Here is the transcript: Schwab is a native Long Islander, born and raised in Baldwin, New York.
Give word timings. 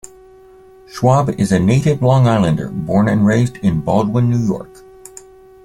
Schwab 0.87 1.29
is 1.39 1.51
a 1.51 1.59
native 1.59 2.01
Long 2.01 2.25
Islander, 2.27 2.69
born 2.69 3.07
and 3.07 3.23
raised 3.23 3.57
in 3.57 3.81
Baldwin, 3.81 4.31
New 4.31 4.39
York. 4.43 4.83